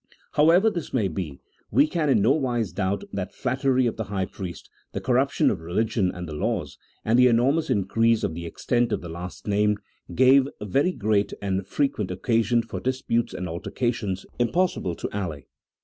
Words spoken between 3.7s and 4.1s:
of the